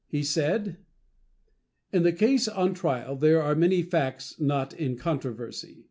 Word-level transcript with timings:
He 0.07 0.23
said: 0.23 0.77
In 1.93 2.01
the 2.01 2.11
case 2.11 2.47
on 2.47 2.73
trial 2.73 3.15
there 3.15 3.39
are 3.39 3.53
many 3.53 3.83
facts 3.83 4.39
not 4.39 4.73
in 4.73 4.97
controversy. 4.97 5.79